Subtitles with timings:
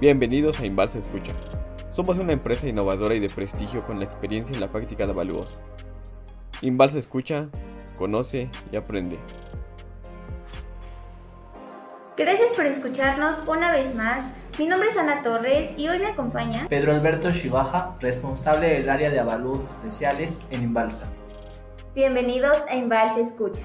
[0.00, 1.32] Bienvenidos a Invalsa Escucha.
[1.90, 5.60] Somos una empresa innovadora y de prestigio con la experiencia en la práctica de avalúos.
[6.62, 7.48] Invalsa Escucha,
[7.96, 9.18] conoce y aprende.
[12.16, 14.24] Gracias por escucharnos una vez más.
[14.56, 19.10] Mi nombre es Ana Torres y hoy me acompaña Pedro Alberto Shibaja, responsable del área
[19.10, 21.12] de avalúos especiales en Inbalsa.
[21.96, 23.64] Bienvenidos a Invalsa Escucha.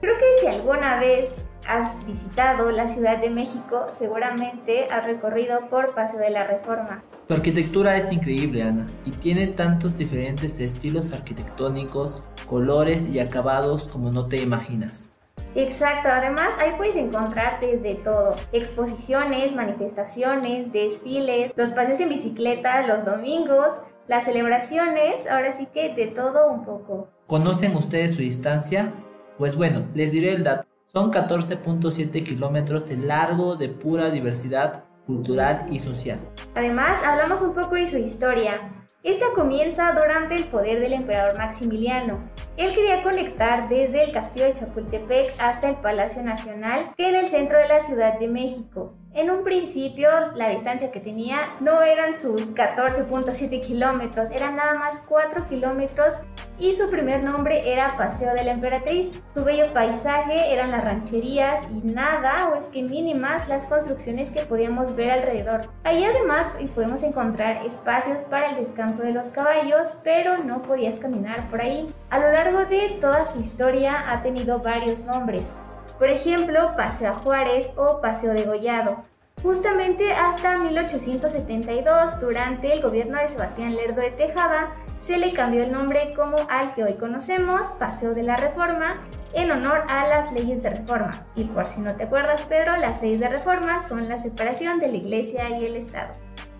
[0.00, 5.94] Creo que si alguna vez has visitado la Ciudad de México, seguramente has recorrido por
[5.94, 7.02] Paseo de la Reforma.
[7.26, 14.10] Tu arquitectura es increíble, Ana, y tiene tantos diferentes estilos arquitectónicos, colores y acabados como
[14.10, 15.10] no te imaginas.
[15.54, 23.04] Exacto, además ahí puedes encontrar desde todo, exposiciones, manifestaciones, desfiles, los paseos en bicicleta los
[23.04, 23.74] domingos,
[24.08, 27.08] las celebraciones, ahora sí que de todo un poco.
[27.26, 28.92] ¿Conocen ustedes su distancia?
[29.38, 30.71] Pues bueno, les diré el dato.
[30.92, 36.18] Son 14.7 kilómetros de largo de pura diversidad cultural y social.
[36.54, 38.84] Además, hablamos un poco de su historia.
[39.02, 42.18] Esta comienza durante el poder del emperador Maximiliano.
[42.58, 47.28] Él quería conectar desde el castillo de Chapultepec hasta el Palacio Nacional, que era el
[47.28, 48.92] centro de la Ciudad de México.
[49.14, 55.02] En un principio, la distancia que tenía no eran sus 14.7 kilómetros, eran nada más
[55.08, 56.14] 4 kilómetros
[56.58, 59.10] y su primer nombre era Paseo de la Emperatriz.
[59.34, 64.42] Su bello paisaje eran las rancherías y nada, o es que mínimas, las construcciones que
[64.42, 65.68] podíamos ver alrededor.
[65.84, 71.44] Ahí además podemos encontrar espacios para el descanso de los caballos, pero no podías caminar
[71.48, 71.86] por ahí.
[72.10, 75.52] A lo largo de toda su historia ha tenido varios nombres.
[75.98, 79.04] Por ejemplo, Paseo a Juárez o Paseo de Gollado.
[79.42, 85.72] Justamente hasta 1872, durante el gobierno de Sebastián Lerdo de Tejada, se le cambió el
[85.72, 89.02] nombre como al que hoy conocemos, Paseo de la Reforma,
[89.34, 91.20] en honor a las leyes de reforma.
[91.34, 94.88] Y por si no te acuerdas, Pedro, las leyes de reforma son la separación de
[94.88, 96.12] la iglesia y el Estado.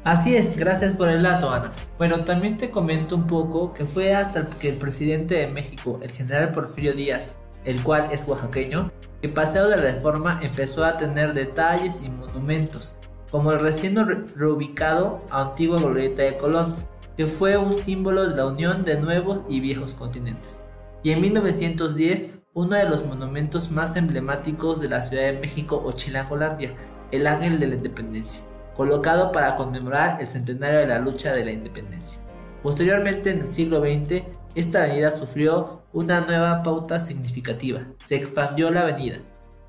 [0.05, 1.71] Así es, gracias por el dato, Ana.
[1.97, 6.11] Bueno, también te comento un poco que fue hasta que el presidente de México, el
[6.11, 11.35] general Porfirio Díaz, el cual es oaxaqueño, que Paseo de la Reforma empezó a tener
[11.35, 12.97] detalles y monumentos,
[13.31, 13.95] como el recién
[14.35, 16.75] reubicado Antigua Glorieta de Colón,
[17.17, 20.63] que fue un símbolo de la unión de nuevos y viejos continentes.
[21.03, 25.93] Y en 1910, uno de los monumentos más emblemáticos de la Ciudad de México o
[25.93, 26.73] Chilangolandia,
[27.11, 31.53] el Ángel de la Independencia, colocado para conmemorar el centenario de la lucha de la
[31.53, 32.21] independencia.
[32.63, 34.23] Posteriormente, en el siglo XX,
[34.55, 37.83] esta avenida sufrió una nueva pauta significativa.
[38.05, 39.19] Se expandió la avenida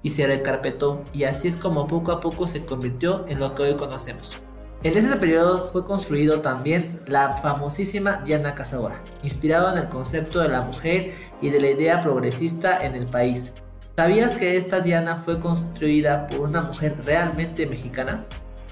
[0.04, 3.64] y se recarpetó y así es como poco a poco se convirtió en lo que
[3.64, 4.42] hoy conocemos.
[4.84, 10.50] En ese periodo fue construido también la famosísima Diana Cazadora, inspirado en el concepto de
[10.50, 11.12] la mujer
[11.42, 13.54] y de la idea progresista en el país.
[13.96, 18.24] ¿Sabías que esta Diana fue construida por una mujer realmente mexicana?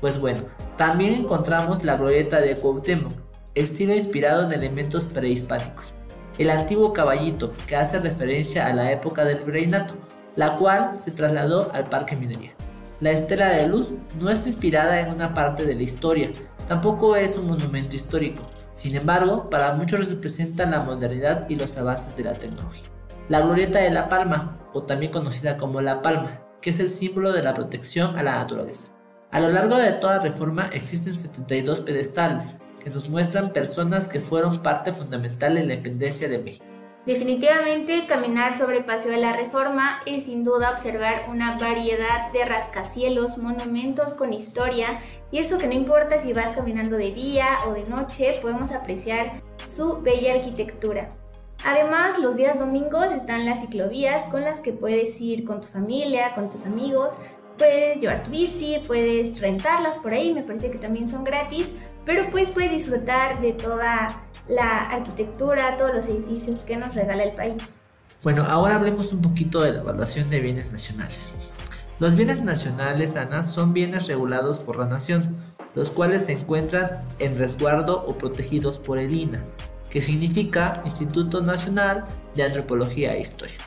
[0.01, 0.41] Pues bueno,
[0.77, 3.13] también encontramos la glorieta de Cuauhtémoc,
[3.55, 5.93] estilo inspirado en elementos prehispánicos
[6.37, 9.95] el antiguo caballito, que hace referencia a la época del virreinato,
[10.35, 12.53] la cual se trasladó al Parque Minería.
[13.01, 16.29] La estela de luz no es inspirada en una parte de la historia,
[16.67, 18.43] tampoco es un monumento histórico.
[18.75, 22.83] Sin embargo, para muchos representa la modernidad y los avances de la tecnología.
[23.27, 27.33] La glorieta de la palma, o también conocida como la palma, que es el símbolo
[27.33, 28.91] de la protección a la naturaleza.
[29.31, 34.61] A lo largo de toda reforma existen 72 pedestales, que nos muestran personas que fueron
[34.61, 36.70] parte fundamental en la independencia de México.
[37.05, 42.45] Definitivamente caminar sobre el Paseo de la Reforma es sin duda observar una variedad de
[42.45, 44.99] rascacielos, monumentos con historia
[45.31, 49.41] y eso que no importa si vas caminando de día o de noche, podemos apreciar
[49.67, 51.09] su bella arquitectura.
[51.65, 56.35] Además, los días domingos están las ciclovías con las que puedes ir con tu familia,
[56.35, 57.17] con tus amigos,
[57.57, 61.71] puedes llevar tu bici, puedes rentarlas por ahí, me parece que también son gratis,
[62.05, 67.31] pero pues puedes disfrutar de toda la arquitectura, todos los edificios que nos regala el
[67.31, 67.79] país.
[68.21, 71.31] Bueno, ahora hablemos un poquito de la evaluación de bienes nacionales.
[71.99, 75.37] Los bienes nacionales, Ana, son bienes regulados por la nación,
[75.73, 79.41] los cuales se encuentran en resguardo o protegidos por el INA,
[79.89, 82.05] que significa Instituto Nacional
[82.35, 83.57] de Antropología e Historia.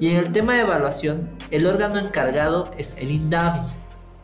[0.00, 3.60] Y en el tema de evaluación, el órgano encargado es el INDAVI.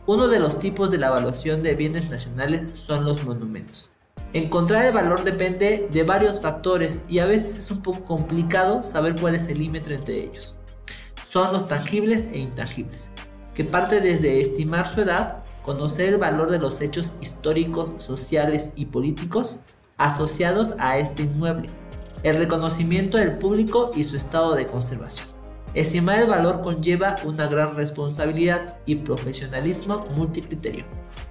[0.07, 3.91] Uno de los tipos de la evaluación de bienes nacionales son los monumentos.
[4.31, 9.19] Encontrar el valor depende de varios factores y a veces es un poco complicado saber
[9.19, 10.55] cuál es el límite entre ellos.
[11.25, 13.09] Son los tangibles e intangibles,
[13.55, 18.85] que parte desde estimar su edad, conocer el valor de los hechos históricos, sociales y
[18.85, 19.55] políticos
[19.97, 21.69] asociados a este inmueble,
[22.21, 25.38] el reconocimiento del público y su estado de conservación.
[25.75, 30.85] Estimar el valor conlleva una gran responsabilidad y profesionalismo multicriterio.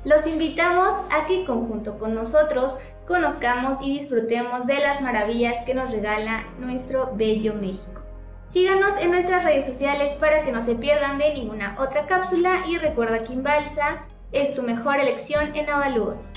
[0.05, 5.90] Los invitamos a que conjunto con nosotros conozcamos y disfrutemos de las maravillas que nos
[5.90, 8.02] regala nuestro bello México.
[8.49, 12.79] Síganos en nuestras redes sociales para que no se pierdan de ninguna otra cápsula y
[12.79, 16.32] recuerda que Imbalsa es tu mejor elección en avalúos.